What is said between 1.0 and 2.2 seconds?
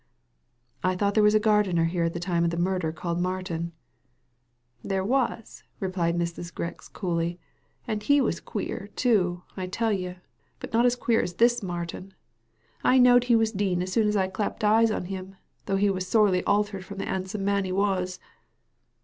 there was a gardener here at the